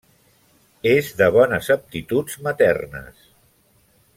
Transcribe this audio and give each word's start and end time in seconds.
És 0.91 1.11
de 1.19 1.27
bones 1.35 1.69
aptituds 1.75 2.39
maternes. 2.47 3.21